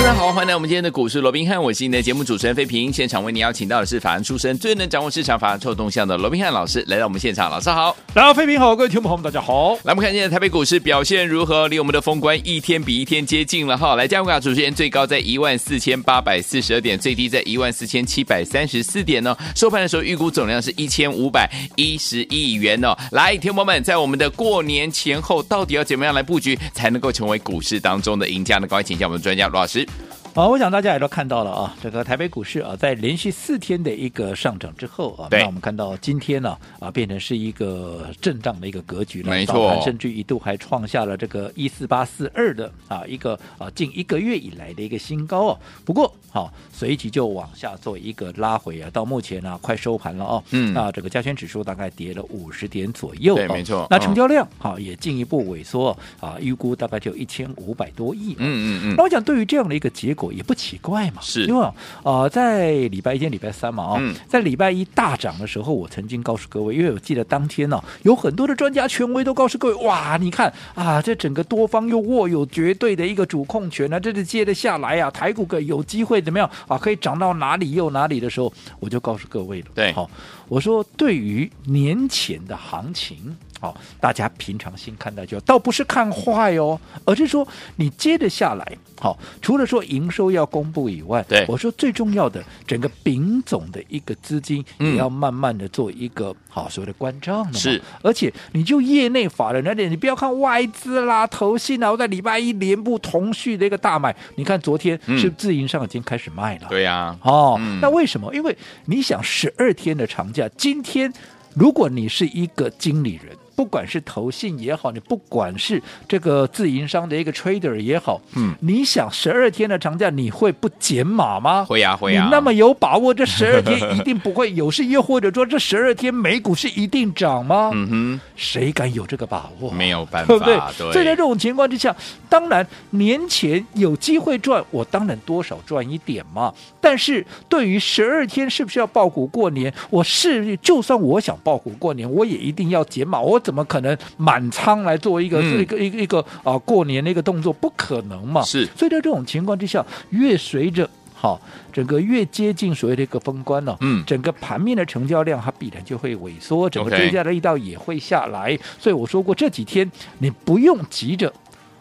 [0.00, 2.90] 大家好，欢迎来我们今天的股市罗宾汉，我是你的节目主持人费平。
[2.90, 9.74] 现场为你邀请到的是法案出身、最能掌握市场法案臭动向的罗宾汉老师来到我们现场，老师好，来到费平好，各位听众朋友们大家好。
[9.84, 11.68] 来，我们看今天台北股市表现如何？
[11.68, 13.94] 离我们的封关一天比一天接近了哈。
[13.94, 19.36] 来，加权指数现在最高在一万四千八百四十二点，最低在一万四千七百三十四点呢。
[19.54, 22.96] 收盘的时候预估总量是一千五百一十亿元哦。
[23.12, 28.66] 来，听众朋友们，在我们的过年前后，到底要怎么样来布局才能够成为股市当中的赢家呢？
[28.66, 29.86] 赶快请教我们的专家罗老师。
[30.32, 45.58] 好，我想大家也都看到了啊，这个台北股市啊，在连续四天的一个上涨之后啊，那我们看到今天呢啊，变成是一个震荡的一个格局了，没错，甚至一度还创下了这个一四八四二的啊一个啊近一个月以来的一个新高哦。
[45.84, 53.84] 不过好，随即就往下做一个拉回啊，到目前呢快收盘了哦，嗯，那这个加权指数大概跌了五十点左右，对，没错。
[53.90, 58.94] 那成交量好也进一步萎缩啊，预估大概就一千五百多亿，嗯嗯嗯。
[58.96, 61.44] 那我想对于这样的一个结果也不奇怪嘛，是。
[61.46, 80.10] 因为啊、呃，在礼拜一天、礼拜三嘛，哦，嗯、在礼拜一大涨的时候，我曾经告诉各位，因为我记得当天呢、哦，有很多的专家权威都告诉各位，哇，你看啊，这整个多方又握有绝对的一个主控权啊，这是接得下来啊，台股可有机会怎么样啊，可以涨到哪里又哪里的时候，我就告诉各位了，对，好，
[80.50, 83.34] 我说对于年前的行情。
[83.60, 108.34] 好，大家平常心看待就好，倒不是看坏哦，而是说你接着下来，好，除了说营收要公布以外，对，我说最重要的，整个丙总的一个资金也要慢慢的做一个、嗯、好所谓的关账，是，而且你就业内法人那点，你不要看外资啦、投信啊，我在礼拜一连部同续的一个大买，你看昨天是不自营商已经开始卖了，对呀、啊，哦，嗯、那为什么？
[108.34, 108.56] 因为
[108.86, 111.12] 你想十二天的长假，今天
[111.54, 113.36] 如果你是一个经理人。
[113.60, 121.62] 不管是投信也好，你不管是这个自营商的一个 trader 也好，嗯，你想十二天的长假你会不减码吗？
[121.66, 122.24] 会呀、啊，会呀、啊。
[122.24, 127.70] 你那么有把握这十二天一定不会有事，又或者说这十二天美股是一定涨吗？
[127.74, 129.70] 嗯哼，谁敢有这个把握？
[129.70, 130.56] 没有办法， 对不对？
[130.78, 130.92] 对。
[130.94, 131.94] 所以在这种情况之下，
[132.30, 136.50] 当然年前有机会赚，我当然多少赚一点嘛。
[136.80, 143.20] 但是对于十二天是不是要抱股过年，我是就算我想抱股过年，我也一定要减码。
[143.20, 147.52] 我怎么可能满仓来做一个、嗯、一个一个一个啊过年的一个动作？
[147.52, 148.42] 不可能嘛！
[148.42, 151.40] 是，所以在这种情况之下，越随着好
[151.72, 158.58] 整个越接近所谓的一个封关呢，嗯，整个盘面的成交量它必然就会萎缩，整个追加的力道也会下来。
[158.78, 161.32] 所以我说过这几天你不用急着。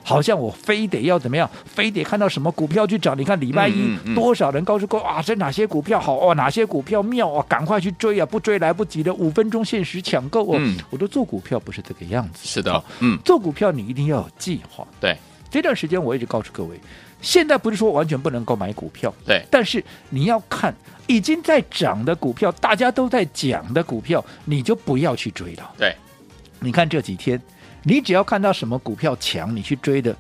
[0.10, 3.16] 好像我非得要怎么样，非得看到什么股票去涨？
[3.16, 10.56] 你看礼拜一多少人告诉过啊，这哪些股票好哦，哪些股票妙啊，赶快去追啊，不追来不及的，五分钟限时抢购哦。
[10.58, 14.88] 嗯、我都做股票不是这个样子，是的，嗯，做股票你一定要有计划。
[15.00, 15.16] 对，
[15.52, 16.80] 这段时间我一直告诉各位，
[17.22, 20.74] 现在不是说完全不能够买股票，对，但是你要看
[21.06, 25.72] 已经在涨的股票，大家都在讲的股票，你就不要去追了。
[25.78, 25.96] 对，
[26.60, 27.40] 你看这几天。
[27.84, 30.16] 你只要看到什么股票强，你去追的，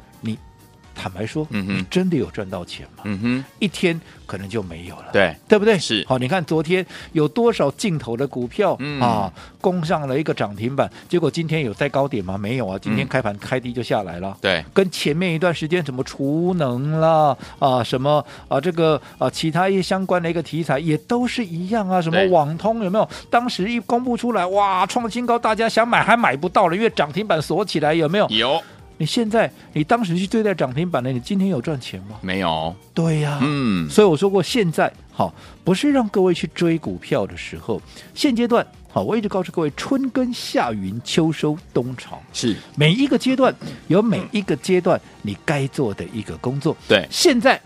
[1.01, 3.03] 坦白说，嗯哼，你真的有赚到钱吗？
[3.05, 5.79] 嗯哼，一天可能就没有了，对，对不对？
[5.79, 6.05] 是。
[6.05, 12.37] 好，你看昨天有多少进头的股票、嗯、啊，攻上了一个涨停板，结果今天有在高点吗？
[12.37, 14.37] 没有啊，今天开盘开低就下来了。
[14.41, 23.09] 对、嗯，跟前面一段时间什么储能啦啊，什么啊这个啊其他一些相关的一个题材也都是一样啊，什么网通有没有？
[23.29, 28.27] 当时一公布出来，哇，创新高，大家想买还买不到了，因为涨停板锁起来，有没有？
[28.29, 28.61] 有。
[28.99, 32.17] 你现在，你当时去对待涨停板的，你今天有赚钱吗？
[32.19, 32.75] 没有。
[32.93, 37.81] 对呀、啊，嗯，所以我说过，现在好不是让各位去追股票的时候，
[38.13, 43.55] 现阶段好，我一直告诉各位，春耕夏耘秋收冬藏，是每一个阶段
[43.87, 46.75] 有每一个阶段你该做的一个工作。
[46.85, 47.57] 对，现在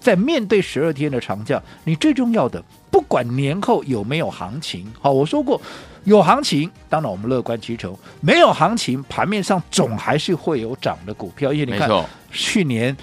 [0.00, 2.60] 在面对十二天的长假，你最重要的，
[2.90, 5.62] 不管年后有没有行情，好，我说过。
[6.04, 11.52] 有行情，当然我们乐观其成；没有行情，盘面上总还是会有涨的股票。
[11.52, 11.90] 因为你看，
[12.30, 12.96] 去年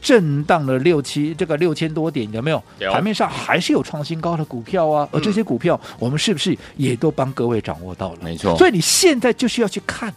[0.00, 2.62] 震荡了六七，这个六千多点，有没有？
[2.78, 5.08] 有盘面上还是有创新高的股票啊。
[5.10, 8.18] 而这些股票，我们是不是也都帮各位掌握到了？
[8.22, 8.56] 没错。
[8.56, 10.12] 所以你现在就是要去看，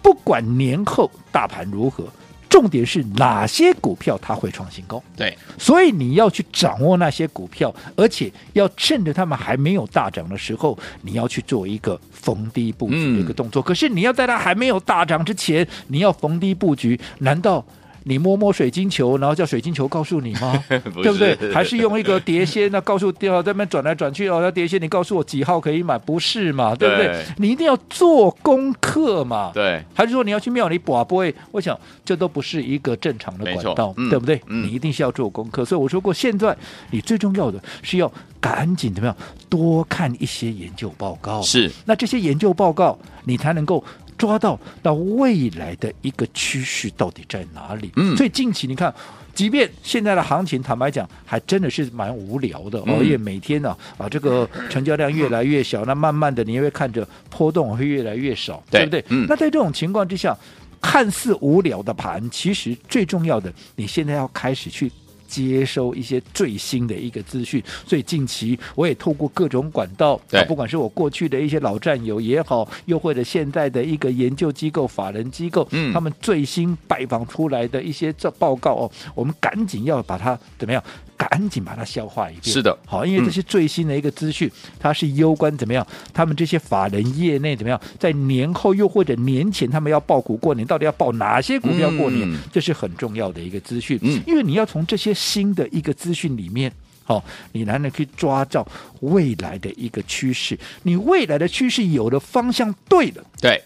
[0.00, 2.04] 不管年后大盘如何，
[2.48, 5.02] 重点是哪些股票它会创新高？
[5.16, 13.62] 对，所以你要去掌握那些股票，而且要趁着他们还没有大涨的时候，你要去做一个逢低布局的一个动作。
[13.62, 17.64] 嗯、可是你要在它还没有大涨之前，你要逢低布局，难道？
[18.04, 20.52] 你摸摸水晶球，然后叫水晶球告诉你吗？
[20.94, 21.36] 不对不对？
[21.52, 25.98] 还是用一个碟仙那告诉电脑在那边转来转去哦，那碟仙你告诉我几号可以买？
[25.98, 26.74] 不是嘛？
[26.74, 27.06] 对不对？
[27.06, 29.50] 对你一定要做功课嘛？
[29.52, 29.82] 对。
[29.94, 31.32] 还是说你要去庙里卜卜？
[31.50, 34.40] 我想这都不是一个正常的管道，嗯、对不对？
[34.46, 35.64] 嗯、你一定是要做功课。
[35.64, 36.56] 所以我说过，现在
[36.90, 38.10] 你最重要的是要
[38.40, 39.16] 赶紧怎么样？
[39.48, 41.42] 多看一些研究报告。
[41.42, 41.70] 是。
[41.84, 43.82] 那这些研究报告，你才能够。
[44.18, 47.90] 抓到那未来的一个趋势到底在哪里？
[47.96, 48.92] 嗯，所以近期你看，
[49.32, 52.80] 即便现在的行情，坦白讲，还真的是蛮无聊的。
[52.80, 59.04] 哦，因为每天呢，啊，这个成交量越来越小，那慢慢的你也会看着波动会越来越少，对不对？
[59.08, 59.24] 嗯。
[59.28, 60.36] 那在这种情况之下，
[60.82, 64.90] 看似无聊的盘，其实最重要的，你现在要开始去。
[65.28, 80.82] 接收一些最新的一个资讯，所以近期我也透过各种管道，对，不管是我过去的一些老战友也好，又或者现在的一个研究机构、法人机构，嗯，他们最新拜访出来的一些这报告哦，我们赶紧要把它怎么样？
[81.18, 82.44] 赶紧把它消化一遍。
[82.44, 85.84] 是的，好，因为这些最新的一个资讯，嗯、它是攸关怎么样？
[86.14, 87.80] 他们这些法人业内怎么样？
[87.98, 92.30] 在年后又或者年前，他们要报股过年，到底要报哪些股票过年？
[92.30, 93.98] 嗯、这是很重要的一个资讯。
[94.02, 96.72] 嗯，因为你要从这些新的一个资讯里面，
[97.02, 98.66] 好，你才能可以抓到
[99.00, 100.56] 未来的一个趋势。
[100.84, 103.60] 你未来的趋势有了方向，对了，对。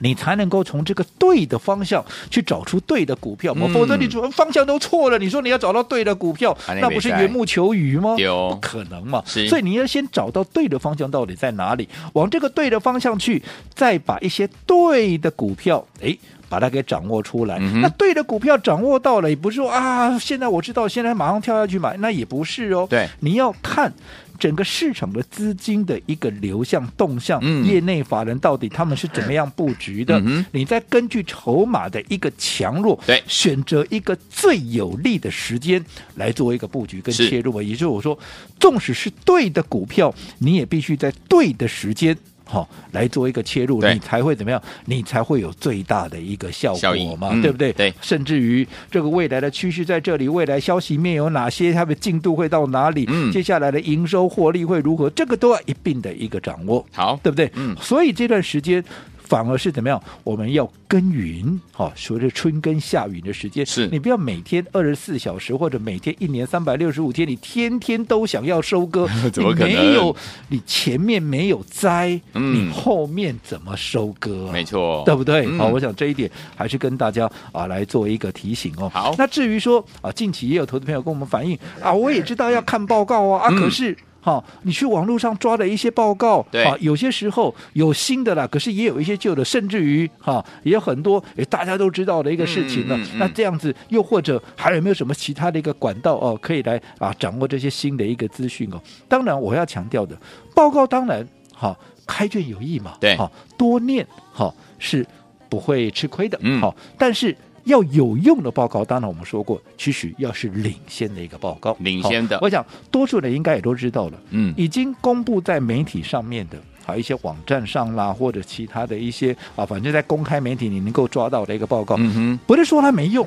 [0.00, 5.16] 你才能够从这个对的方向去找出对的股票嘛，否则你主方向都错了。
[5.18, 8.16] 你说你要找到对的股票，那不是缘木求鱼吗？
[8.50, 9.22] 不可能嘛。
[9.24, 13.40] 所以你要先找到对的方向到底在哪里，往这个对的方向去，
[13.72, 16.18] 再把一些对的股票，诶，
[16.54, 17.58] 把它给掌握出来。
[17.58, 22.86] 那对的股票掌握到了，也不是说啊，现在我知道，现在马上跳下去买，那也不是哦。
[22.88, 23.92] 对，你要看。
[24.36, 30.20] 整个市场的资金的一个流向动向，嗯、业内法人到底他们是怎么样布局的？
[30.26, 35.82] 嗯、你再根据筹码的一个强弱，对，选择一个最有利的时间
[36.16, 37.60] 来做一个布局跟切入。
[37.60, 38.18] 是也就是我说，
[38.58, 42.14] 纵使是对的股票，你也必须在对的时间。
[42.44, 44.62] 好、哦，来做一个切入，你才会怎么样？
[44.84, 47.72] 你才会有最大的一个效果嘛，嗯、对不对？
[47.72, 51.72] 对，甚至于这个未来的趋势在这里，未来消息面有哪些？
[51.72, 53.06] 它的进度会到哪里？
[53.08, 55.08] 嗯，接下来的营收获利会如何？
[55.10, 57.50] 这个都要一并的一个掌握，好，对不对？
[57.54, 58.84] 嗯，所以这段时间。
[59.24, 60.00] 反而是怎么样？
[60.22, 69.70] 我们要耕耘，好，随着春耕夏耘的时间，是你不要每天二十四小时，或者每天一年三百六十五天，你天天都想要收割， 怎么可能？
[69.70, 70.16] 你没有，
[70.48, 74.52] 你前面没有栽，嗯、你后面怎么收割、啊？
[74.52, 75.46] 没错，对不对？
[75.46, 78.90] 嗯、好，我想这一点还是跟大家啊来做一个提醒哦。
[78.92, 83.96] 好，那至于说啊，近期也有投资朋友跟我们反映啊，我也知道要看报告啊，嗯、啊，可是。
[84.24, 92.96] 好，你去网络上抓的一些报告，对啊，有些时候有新的啦，可是也有一些旧的，甚至于哈，也有很多诶大家都知道的一个事情呢。
[92.96, 98.80] 嗯嗯嗯、那这样子，又或者还有没有什么其他的一个管道哦，可以来啊掌握这些新的一个资讯哦？
[99.06, 100.16] 当然，我要强调的，
[100.54, 105.06] 报告当然好，开卷有益嘛，对，好多念好是
[105.50, 107.36] 不会吃亏的，嗯，好，但是。
[107.64, 112.38] 要有用的报告，当然我们说过，其实要是领先的一个报告，领先的。
[112.40, 123.26] 我想多数人应该也都知道了，嗯，已经公布在媒体上面的，还有一些网站上啦，或者其他的一些啊，反正在公开媒体你能够抓到的一个报告，嗯哼，不是说它没用，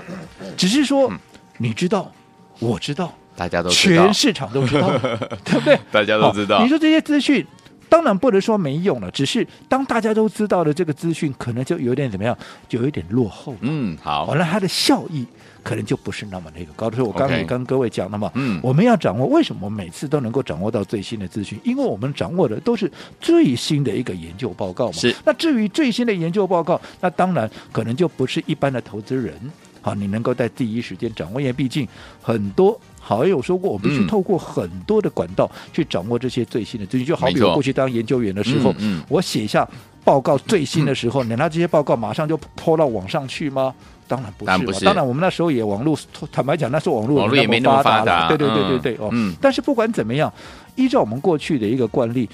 [0.56, 1.12] 只是说
[1.58, 2.12] 你知道，
[2.60, 4.90] 我知道，大家都知道，全市场都知道，
[5.44, 5.80] 对不对？
[5.92, 6.62] 大家都知道。
[6.62, 7.46] 你说这些资讯。
[7.90, 13.56] 当然不能说没用了，只是当大家都知道的这个资讯，可能就有点怎么样，就有点落后。
[13.62, 15.26] 嗯，好，完了它的效益
[15.64, 16.92] 可能就不是那么那个高。
[16.92, 21.60] 所以我刚才也跟各位讲了嘛，嗯，我们要掌握为什么每次都能够掌握到最新的资讯？
[21.64, 22.92] 因为我们掌握的都是
[23.22, 24.94] 最新的一个研究报告嘛。
[24.94, 25.16] 是。
[25.24, 29.34] 那至于最新的研究报告，那当然可能就不是一般的投资人，
[29.82, 31.88] 好，你能够在第一时间掌握，因为毕竟
[32.22, 32.80] 很多。
[33.08, 37.08] 好像，有说过，我们必须透过很多的管道去掌握这些最新的资讯。
[37.08, 39.66] 就好比我过去当研究员的时候，嗯，我写下
[40.04, 43.74] 报告最新的时候，难道这些报告马上就抛到网上去吗？
[44.10, 44.84] 当然不是，不是。
[44.84, 45.98] 当然，我们那时候也网络，
[46.32, 48.28] 坦白讲，那时候网络网络也没那么发达。
[48.28, 49.10] 对对对对对哦。
[49.14, 49.34] 嗯。
[49.42, 50.32] 但是不管怎么样，
[50.76, 52.30] 依照我们过去的一个惯例。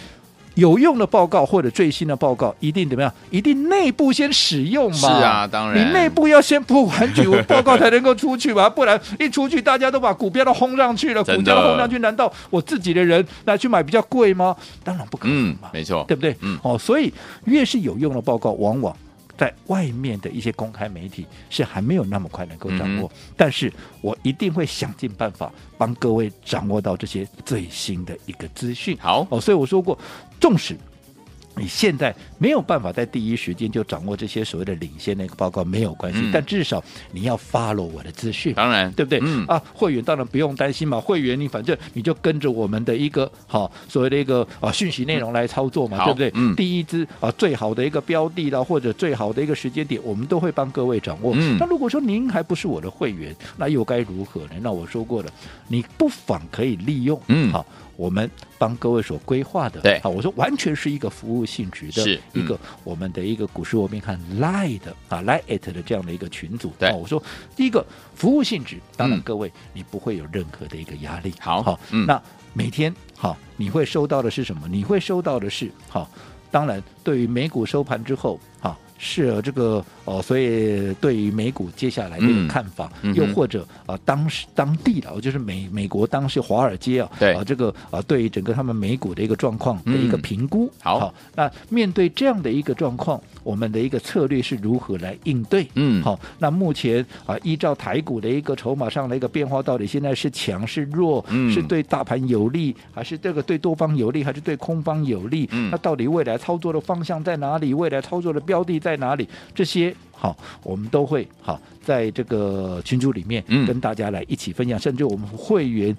[0.55, 3.11] 有用的报告或者最新的报告，一定怎么样？
[3.31, 4.97] 一定内部先使用嘛？
[4.97, 5.79] 是啊，当然。
[5.87, 8.69] 你内部要先不完局，报告才能够出去嘛？
[8.71, 14.55] 不然一出去，大家都把股票都轰上去了，股价轰上去，难道我自己的人拿去买比较贵吗？
[14.83, 16.35] 当然不可能嘛，嗯、没错，对不对？
[16.41, 16.57] 嗯。
[16.61, 17.11] 哦，所以
[17.45, 18.95] 越是有用的报告，往往
[19.37, 23.71] 在外面的一些公开媒体是还没有那么快能够掌握，嗯、但是
[24.01, 28.97] 我一定会想尽办法帮各位掌握到这些最新的一个资讯。
[28.99, 29.97] 好哦，所以我说过，
[30.39, 30.77] 纵使。
[31.55, 39.19] 你现在没有办法在第一时间就掌握这些所谓的领先的一个报告，没有关系，嗯、但至少你要 follow 我的资讯，当然，对不对？
[39.21, 46.31] 嗯啊，会员当然不用担心嘛，会员你反正你就跟着我们的一个好、哦、所谓的一个啊讯息内容来操作嘛，嗯、对不对？
[46.33, 51.33] 嗯，第一支啊最好的一个标的啦，或者最好的一个时间点，我们都会帮各位掌握。
[51.35, 54.53] 嗯，那如果说您还不是我的会员，那又该如何呢？
[54.61, 55.29] 那我说过了，
[55.67, 57.65] 你不妨可以利用，嗯，好。
[57.95, 67.21] 我们帮各位所规划的，对，好，我说完全是一个服务性质的，一个我们的一个股市我面看 Line 的啊 lie at 的这样的一个群组，对，我说
[67.55, 72.19] 第一个服务性质，当然各位你不会有任何的一个压力，好，好，那
[72.53, 74.67] 每天好，你会收到的是什么？
[74.67, 76.09] 你会收到的是好，
[76.49, 78.75] 当然对于美股收盘之后，好。
[79.05, 90.65] 是这个哦，所以对于美股接下来的一个看法，嗯、又或者啊、呃，当时当地的，就是美美国当时华尔街啊，对啊，这个啊，对于整个他们美股的一个状况的一个评估。
[90.65, 95.67] 嗯、好，好，那面对这样的一个状况，我们的一个策略是如何来应对？
[95.75, 101.23] 嗯，好，那目前啊，依照台股的一个筹码上的一个变化，到底现在是强是弱？
[101.29, 105.47] 嗯，是对大盘有利，还是这个对多方有利，还是对空方有利？
[105.51, 107.73] 嗯，那到底未来操作的方向在哪里？
[107.73, 109.27] 未来操作的标的在哪里？
[109.55, 115.95] 这些好，我们都会好在这个群组里面跟大家来一起分享，嗯、甚至我们会员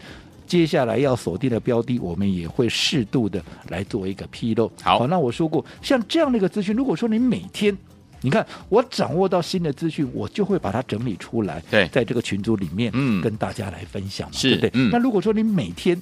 [0.46, 4.70] 接下来要锁定的标的，我们也会适度的来做一个披露。
[4.82, 7.76] 好，好，那我说过，像这样的一个资讯，如果说你每天，
[8.22, 14.70] 你看我掌握到新的资讯，我就会把它整理出来，对，在这个群组里面，嗯，跟大家来分享，是对不对？
[14.74, 16.00] 嗯、那如果说你每天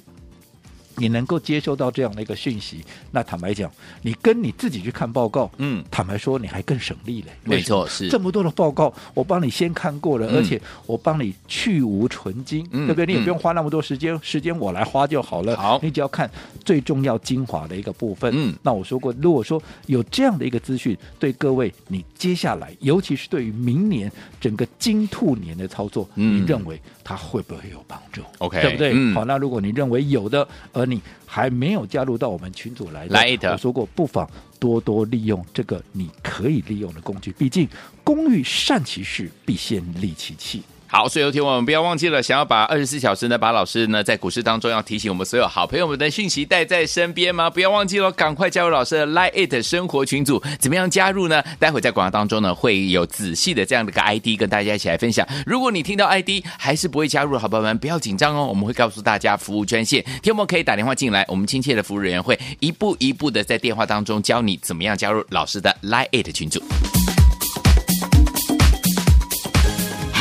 [0.95, 3.71] 你能够接收到这样的一个讯息，那坦白讲，
[4.01, 7.27] 你跟你自己去看报告，嗯，坦白说你还更省力嘞。
[7.43, 13.05] 没错，是这么多的报告，我帮你先看过了，嗯、而且我帮你去无存菁，嗯、对不对？
[13.05, 15.55] 你也不用花那么多时间，嗯、时间我来花就好了。
[15.57, 16.29] 好，你只要看
[16.63, 18.31] 最重要精华的一个部分。
[18.35, 28.93] 嗯，那我说过，如果说有这样的一个资讯，对各位，你接下来，尤其是对于明年整个金兔年的操作，嗯、你认为它会不会有帮助？OK，对不对？
[28.95, 30.47] 嗯、好，那如果你认为有的，
[30.83, 37.31] 而你还没有加入到我们群组来的，来的我说过，不妨多多利用这个你可以利用的工具。
[37.31, 37.67] 毕竟，
[38.03, 40.61] 工欲善其事，必先利其器。
[40.95, 47.49] 好，所以有听我们不要忘记了，想要把二十四小时呢，把老师呢在股市当中要提醒我们所有好朋友们的讯息带在身边吗？
[47.49, 50.39] 不要忘记了，赶快加入老师的 Line It 生活群组。
[50.59, 51.43] 怎么样加入呢？
[51.57, 55.27] 待会在广告当中呢，会有仔细的这样的一个 ID 跟大家一起来分享。
[55.47, 66.61] 如果你听到 ID 还是不会加入，好朋友们不要紧张哦，我们会告诉大家服务专线，听我们可以打电话进来，我们亲切的服务人员会一步一步的在电话当中教你怎么样加入老师的 Line It 群组。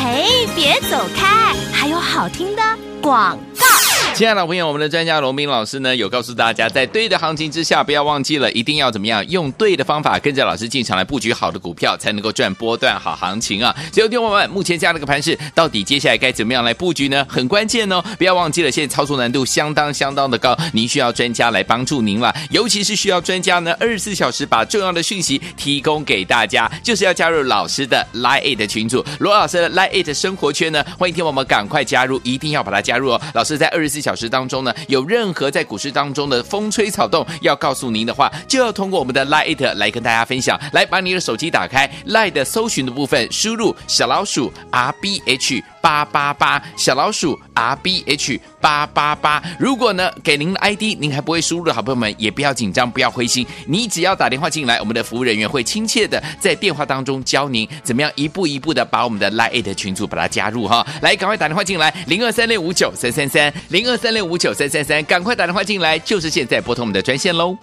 [0.04, 2.62] 嘿，别走开，还有好听的
[3.00, 3.91] 广告。
[4.14, 13.74] 亲爱的朋友，我们的专家罗斌老师呢，有告诉大家，在对的行情之下，不要忘记了，一定要怎么样用对的方法，跟着老师进场来布局好的股票，才能够赚波段好行情啊！
[13.90, 17.26] 所以，听众朋友们，目前这样的一个盘势，到底接下来该怎么样来布局呢？
[17.26, 18.04] 很关键哦！
[18.18, 33.20] 不要忘记了，现在操作难度相当相当的高，您需要专家来帮助您了，尤其是需要专家呢，二十四小时把重要的讯息提供给大家，就是要加入老师的 Line 的群组，罗老师的 Line 生活圈呢，欢迎听我们赶快加入，一定要把它加入哦！
[33.32, 40.58] 老师在二十四小时当中呢，有任何在股市当中的风吹草动要告诉您的话，就要通过我们的 Lite 来跟大家分享。
[40.72, 45.62] 来，把你的手机打开，Lite 搜寻的部分，输入小老鼠 R B H。
[45.82, 67.58] 八八八小老鼠 R B H 八八八，如果呢给您的 ID 您还不会输入的好朋友们也不要紧张，不要灰心，你只要打电话进来，我们的服务人员会亲切的在电话当中教您怎么样一步一步的把我们的 Line 群组把它加入哈，来赶快打电话进来零二三六五九三三三零二三六五九三三三，赶快打电话进来，就是现在拨通我们的专线喽。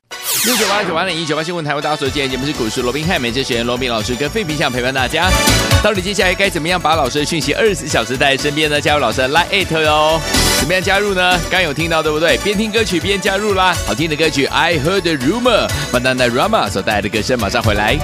[0.46, 5.29] 六九八九八零一九八新闻台为大家所见，节目是股市罗宾汉，美食学院罗宾老师跟费平想陪伴大家，
[5.84, 8.79] 到底接下来该怎么样把老师的讯息二十四小时带在身边呢？
[8.79, 10.19] 加入老师的 Line 哟，
[10.60, 11.38] 怎么样加入呢？
[11.51, 12.38] 刚有听到对不对？
[12.38, 17.98] 边听歌曲边加入啦，好听的歌曲 I Heard the Rumor，Banana Rama 所带来的歌声马上回来。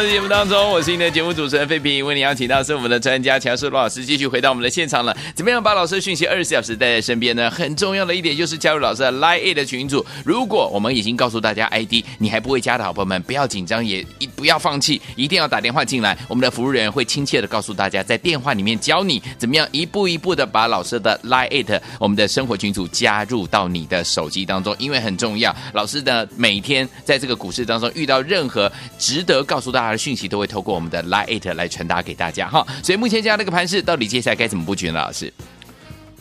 [0.00, 5.14] 们的节目当中，我是你的节目主持人费平，为你邀请到是我们的专家强势罗老师，继续回到我们的现场了。
[5.34, 7.50] 怎么样把老师的讯息二十四小时带在身边呢？
[7.50, 10.04] 很重要的一点就是加入老师的 Line 的群组。
[10.24, 25.54] 如果我们已经告诉大家 ID，你还不会加的好朋友们，不要紧张，也一不要放弃，一定要打电话进来，我们的服务人员会亲切的告诉大家，在电话里面教你怎么样一步一步的把老师的 Line 我们的生活群组加入到你的手机当中，因为很重要。
[25.74, 32.66] 老师的每天在这个股市当中遇到任何值得告诉大家的讯息，都会透过我们的 Lite 来传达给大家哈。
[32.82, 34.94] 所以目前这样的一个盘势，到底接下来该怎么布局呢？
[35.00, 35.32] 老师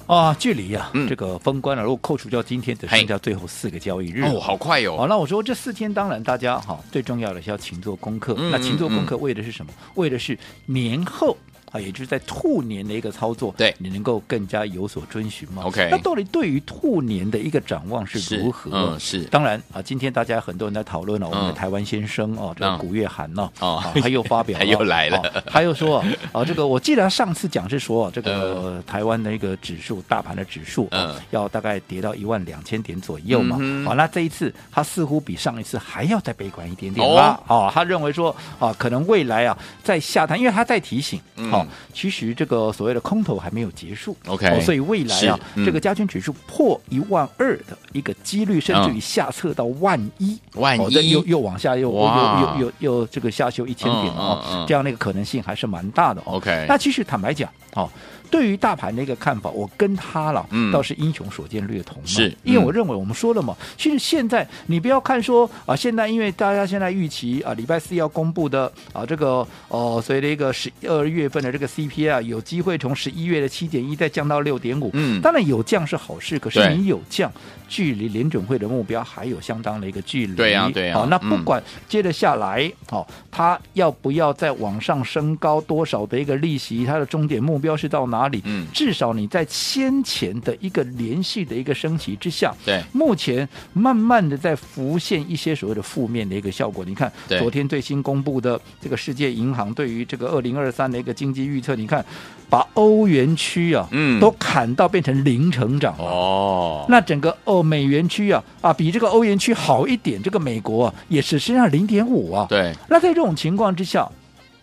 [0.08, 4.98] 啊，距离啊，这个封关了，如果扣除掉今天，只剩下最后四个交易日哦，好快、哦。
[4.98, 8.36] 好，那我说这四天，当然大家哈，最重要的是要勤做功课。
[8.52, 9.72] 那勤做功课为的是什么？
[9.96, 11.38] 为的是年后。
[11.72, 18.72] 啊，也就是在兔年的一个操作，对，你能够更加有所遵循嘛？OK，那到底对于兔年的一个展望是如何？
[18.74, 19.24] 嗯，是。
[19.26, 33.58] 当然啊，今天大家很多人在讨论了，我们的台湾先生哦，这个古月涵呢，哦，他又发表， 他又来了，他又说 啊，这个我记得上次讲是说，这个台湾的一个指数，大盘的指数，嗯，要大概跌到一万两千点左右嘛。
[33.86, 37.40] 好，那这一次他似乎比上一次还要再悲观一点点吧？
[37.48, 41.22] 哦，他认为说啊，可能未来啊在下探，因为他在提醒，
[41.52, 41.59] 好，
[41.94, 42.30] 其实。
[42.40, 52.56] 这个所谓的空头还没有结束，OK，、哦、所以未来啊，嗯、这个加权指数破一万二的一个几率，甚至于下测到万一，万一、哦、又又往下又哇。
[52.60, 57.90] 又又又又这个下修一千点哦，这样的一个可能性还是蛮大的、哦、OK，那其实坦白讲，哦。
[58.32, 60.72] 对于大盘的一个看法，我跟他了，嗯。
[60.72, 62.00] 倒是英雄所见略同。
[62.06, 74.92] 是，因为我认为我们说了嘛，其实现在你不要看说啊，现在因为大家现在预期啊，礼拜四要公布的啊，这个哦，所以的一个十二月份的这个 CPI 啊，有机会从十一月的七点一再降到六点五。
[74.94, 77.32] 嗯，当然有降是好事，可是你有降，
[77.68, 80.36] 距离联准会的目标还有相当的一个距离。
[80.36, 80.94] 对呀，对呀。
[80.94, 88.20] 好，那不管接着下来，好，它要不要再往上升高多少的一个利息，它的终点目标是到哪？
[88.20, 88.42] 哪里？
[88.44, 96.84] 嗯，至少你在先前的一个连续的一个升级之下，对，目前慢慢的在浮现一些所谓的负面的一个效果。
[96.84, 102.04] 你看，昨天最新公布的这个世界银行对于这个二零二三的一个经济预测，你看，
[102.50, 106.86] 把欧元区啊，嗯，都砍到变成零成长哦。
[106.90, 112.46] 那整个哦美元区啊，啊，比这个欧元区好一点，这个美国啊，也只剩下零点五啊。
[112.50, 114.10] 对，那在这种情况之下，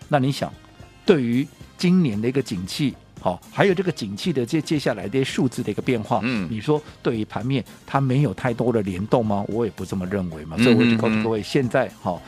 [0.09, 0.53] 那你想，
[1.05, 1.47] 对于
[1.79, 2.95] 今年的一个景气？
[3.19, 9.45] 好，还有这个景气的接接下来的数字的一个变化，嗯，你说对于盘面它没有太多的联动吗？
[9.49, 10.57] 我也不这么认为嘛。
[10.59, 12.23] 所以我就告诉各位，现在好，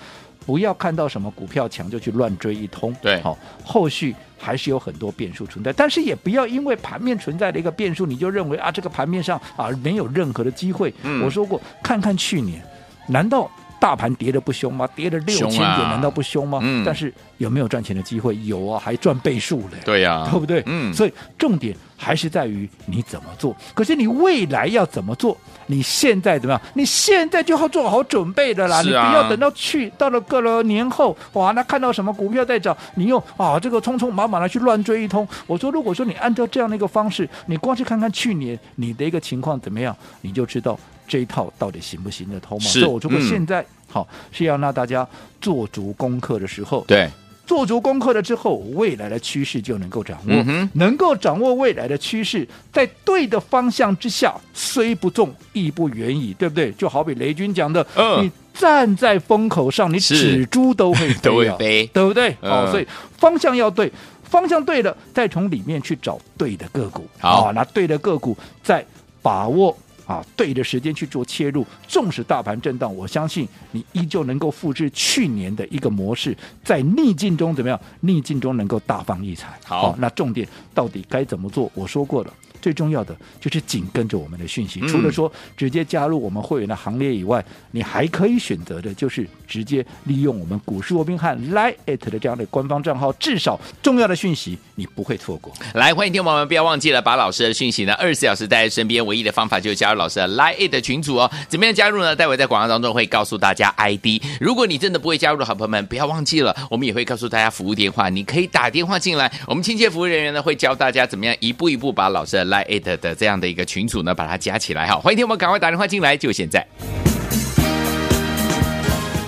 [0.48, 10.90] 不要看到什么股票强就去乱追一通，对，好，后续还是有很多变数存在，但是也不要因为盘面存在的一个变数，你就认为啊，这个盘面上啊没有任何的机会。
[11.02, 12.62] 嗯，我说过，看看去年，
[13.08, 13.50] 难道？
[13.80, 14.88] 大盘跌的不凶吗？
[14.94, 16.60] 跌了六千点，难道不凶吗？
[16.62, 16.84] 嗯。
[16.84, 18.36] 但是有没有赚钱的机会？
[18.44, 19.78] 有啊，还赚倍数嘞。
[19.84, 20.62] 对呀、啊，对不对？
[20.66, 20.92] 嗯。
[20.92, 23.56] 所以重点还是在于你怎么做。
[23.74, 25.36] 可是你未来要怎么做？
[25.66, 26.62] 你现在怎么样？
[26.74, 28.80] 你现在就要做好准备的啦。
[28.82, 35.28] 你不要等到去到了个了年后，哇，那看到什么股票在涨，你又啊这个匆匆忙忙的去乱追一通。
[35.46, 40.78] 我说，如果说你按照这样的一个方式，你光去看看去年你的一个情况怎么样，你就知道。
[41.08, 42.64] 这一套到底行不行得通嘛？
[42.68, 45.06] 是，所以我如果现在、嗯、好是要让大家
[45.40, 47.08] 做足功课的时候，对，
[47.46, 56.70] 做足功课了之后，未来的趋势就能够掌握，嗯、能够掌握未来的趋势，在对的方向之下，虽不中，亦不远矣，对不对？
[56.72, 62.36] 就好比雷军讲的，嗯、你站在风口上，你纸猪都会飞、啊， 都会飞，对不对？
[62.42, 63.90] 嗯、哦，所以方向要对，
[64.24, 68.84] 方向对了，再从里面去找对的个股，好，哦、那对的个股再
[69.22, 69.74] 把握。
[70.08, 77.78] 啊，对的时间去做切入，纵使大盘震荡，我相信你依旧能够复制去年的一个模式，在逆境中怎么样？
[78.00, 79.48] 逆境中能够大放异彩。
[79.66, 81.70] 好，好，那重点到底该怎么做？
[81.74, 82.32] 我说过了。
[82.60, 95.52] 最重要的就是紧跟着我们的讯息，除了说直接加入我们会员的行列以外，你还可以选择的就是直接利用我们股市罗宾汉 Line@ 的这样的官方账号，至少重要的讯息你不会错过。
[95.74, 101.30] 来，欢迎听朋友们，不要忘记了把老师的讯息呢二十四小时带在身边，唯一的方法就是加入老师的 Line@ 的群组哦。
[101.48, 102.16] 怎么样加入呢？
[102.16, 104.22] 待会在广告当中会告诉大家 ID。
[104.40, 114.96] 如果你真的不会加入的好朋友们，不要忘记了，我们也会告诉大家服务电话，你可以打电话进来，我们亲切服务人员呢会教大家怎么样一步一步把老师的 Line@ 的这样的一个群组呢，把它加起来哈。
[114.96, 116.66] 欢迎听我们赶快打电话进来，就现在。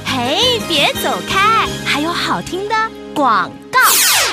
[0.04, 2.74] 嘿，别走开，还有好听的
[3.14, 3.50] 广。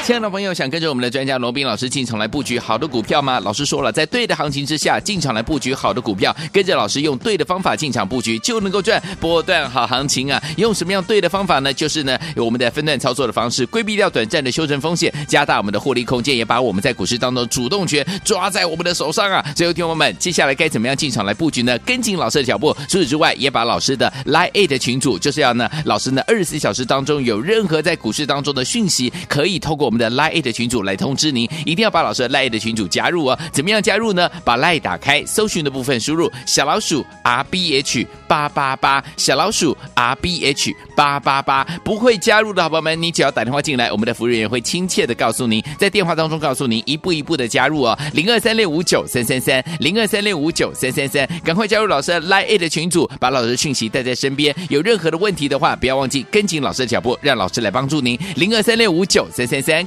[0.08, 3.42] 亲爱的朋友，想跟着我们的专家罗宾老师进场来布局好的股票吗？
[3.42, 10.42] 老师说了，在对的行情之下进场来布局好的股票，跟着老师用对的方法进场布局，就能够赚波段好行情啊！
[10.56, 11.74] 用什么样对的方法呢？
[11.74, 19.44] 就是呢，有我们的分段操作的方式，规避掉短暂的修正风险，加大我们的获利空间，也把我们在股市当中主动权抓在我们的手上啊！
[19.54, 21.78] 最后，听友们，接下来该怎么样进场来布局呢？
[21.80, 22.74] 跟紧老师的脚步。
[22.88, 29.97] 除此之外，也把老师的 Line 的群组，就是要呢，老师呢二十四小时当中有任何在股市当中的讯息，可以透过我们。
[29.98, 33.40] 的 Line 的群组来通知您，一定要把老师的 Line 的群组加入哦。
[33.52, 34.30] 怎么样加入呢？
[34.44, 41.66] 把 Line 打开，搜寻的部分输入小老鼠 R B H 八八八，小老鼠 R B H 八八八。
[41.84, 47.98] 不会加入的好朋友们，你只要打电话进来，我们的服务人员会亲切的告诉您，在电话当中告诉您一步一步的加入哦。
[48.14, 54.54] 零二三六五九三三三，零二三六五九三三三，赶快加入老师的 Line 的群组，把老师的讯息带在身边。
[54.70, 58.20] 有任何的问题的话，不要忘记跟紧老师的脚步，让老师来帮助您。
[58.36, 59.87] 零二三六五九三三三。